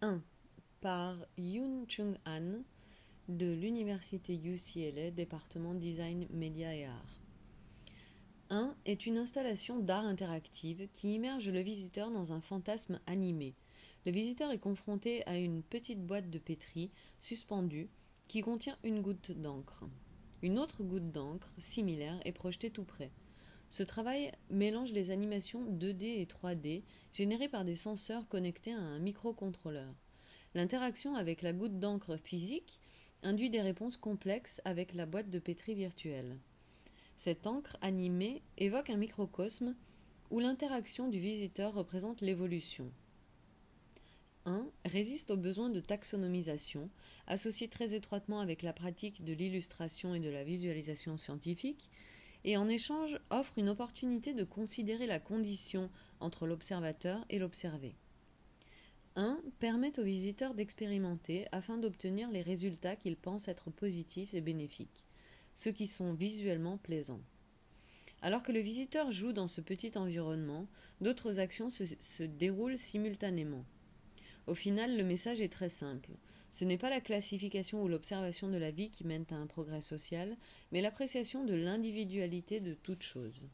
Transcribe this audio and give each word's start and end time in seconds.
1. 0.00 0.18
Par 0.80 1.16
Yoon 1.36 1.84
Chung-han 1.88 2.62
de 3.28 3.52
l'université 3.52 4.36
UCLA, 4.36 5.10
département 5.10 5.74
Design, 5.74 6.28
Média 6.30 6.72
et 6.72 6.86
Arts. 6.86 7.20
1 8.50 8.76
est 8.84 9.06
une 9.06 9.18
installation 9.18 9.80
d'art 9.80 10.04
interactive 10.04 10.88
qui 10.92 11.14
immerge 11.14 11.50
le 11.50 11.60
visiteur 11.60 12.12
dans 12.12 12.32
un 12.32 12.40
fantasme 12.40 13.00
animé. 13.08 13.56
Le 14.06 14.12
visiteur 14.12 14.52
est 14.52 14.60
confronté 14.60 15.26
à 15.26 15.36
une 15.36 15.64
petite 15.64 16.06
boîte 16.06 16.30
de 16.30 16.38
pétri 16.38 16.92
suspendue 17.18 17.88
qui 18.28 18.40
contient 18.42 18.78
une 18.84 19.02
goutte 19.02 19.32
d'encre. 19.32 19.82
Une 20.42 20.60
autre 20.60 20.84
goutte 20.84 21.10
d'encre 21.10 21.52
similaire 21.58 22.20
est 22.24 22.30
projetée 22.30 22.70
tout 22.70 22.84
près. 22.84 23.10
Ce 23.70 23.82
travail 23.82 24.32
mélange 24.50 24.92
les 24.92 25.10
animations 25.10 25.64
2D 25.70 26.20
et 26.20 26.26
3D 26.26 26.82
générées 27.12 27.48
par 27.48 27.64
des 27.64 27.76
senseurs 27.76 28.26
connectés 28.28 28.72
à 28.72 28.78
un 28.78 28.98
microcontrôleur. 28.98 29.94
L'interaction 30.54 31.14
avec 31.14 31.42
la 31.42 31.52
goutte 31.52 31.78
d'encre 31.78 32.16
physique 32.16 32.80
induit 33.22 33.50
des 33.50 33.60
réponses 33.60 33.96
complexes 33.96 34.62
avec 34.64 34.94
la 34.94 35.04
boîte 35.04 35.30
de 35.30 35.38
pétri 35.38 35.74
virtuelle. 35.74 36.38
Cette 37.16 37.46
encre 37.46 37.76
animée 37.82 38.42
évoque 38.56 38.90
un 38.90 38.96
microcosme 38.96 39.74
où 40.30 40.40
l'interaction 40.40 41.08
du 41.08 41.18
visiteur 41.18 41.74
représente 41.74 42.20
l'évolution. 42.20 42.90
1 44.46 44.66
résiste 44.86 45.30
aux 45.30 45.36
besoins 45.36 45.68
de 45.68 45.80
taxonomisation, 45.80 46.88
associé 47.26 47.68
très 47.68 47.94
étroitement 47.94 48.40
avec 48.40 48.62
la 48.62 48.72
pratique 48.72 49.24
de 49.24 49.34
l'illustration 49.34 50.14
et 50.14 50.20
de 50.20 50.30
la 50.30 50.44
visualisation 50.44 51.18
scientifique, 51.18 51.90
et 52.44 52.56
en 52.56 52.68
échange 52.68 53.18
offre 53.30 53.58
une 53.58 53.68
opportunité 53.68 54.34
de 54.34 54.44
considérer 54.44 55.06
la 55.06 55.18
condition 55.18 55.90
entre 56.20 56.46
l'observateur 56.46 57.24
et 57.30 57.38
l'observé. 57.38 57.94
1 59.16 59.40
permet 59.58 59.98
aux 59.98 60.04
visiteurs 60.04 60.54
d'expérimenter 60.54 61.46
afin 61.50 61.76
d'obtenir 61.76 62.30
les 62.30 62.42
résultats 62.42 62.94
qu'ils 62.94 63.16
pensent 63.16 63.48
être 63.48 63.70
positifs 63.70 64.34
et 64.34 64.40
bénéfiques, 64.40 65.04
ceux 65.54 65.72
qui 65.72 65.88
sont 65.88 66.14
visuellement 66.14 66.78
plaisants. 66.78 67.22
Alors 68.22 68.42
que 68.42 68.52
le 68.52 68.60
visiteur 68.60 69.10
joue 69.10 69.32
dans 69.32 69.48
ce 69.48 69.60
petit 69.60 69.96
environnement, 69.96 70.68
d'autres 71.00 71.38
actions 71.38 71.70
se, 71.70 72.22
déroulent 72.22 72.78
simultanément. 72.78 73.64
Au 74.48 74.54
final, 74.54 74.96
le 74.96 75.04
message 75.04 75.42
est 75.42 75.52
très 75.52 75.68
simple. 75.68 76.12
Ce 76.52 76.64
n'est 76.64 76.78
pas 76.78 76.88
la 76.88 77.02
classification 77.02 77.82
ou 77.82 77.88
l'observation 77.88 78.48
de 78.48 78.56
la 78.56 78.70
vie 78.70 78.88
qui 78.88 79.06
mènent 79.06 79.26
à 79.30 79.34
un 79.34 79.46
progrès 79.46 79.82
social, 79.82 80.38
mais 80.72 80.80
l'appréciation 80.80 81.44
de 81.44 81.52
l'individualité 81.54 82.58
de 82.58 82.72
toute 82.72 83.02
chose. 83.02 83.46